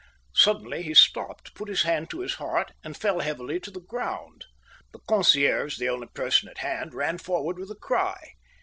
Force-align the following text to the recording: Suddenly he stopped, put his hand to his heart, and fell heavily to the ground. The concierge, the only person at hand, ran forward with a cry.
Suddenly 0.33 0.81
he 0.81 0.95
stopped, 0.95 1.53
put 1.53 1.69
his 1.69 1.83
hand 1.83 2.09
to 2.09 2.21
his 2.21 2.33
heart, 2.41 2.71
and 2.83 2.97
fell 2.97 3.19
heavily 3.19 3.59
to 3.59 3.69
the 3.69 3.79
ground. 3.81 4.45
The 4.93 4.99
concierge, 5.07 5.77
the 5.77 5.89
only 5.89 6.07
person 6.07 6.49
at 6.49 6.57
hand, 6.57 6.95
ran 6.95 7.19
forward 7.19 7.59
with 7.59 7.69
a 7.69 7.75
cry. 7.75 8.31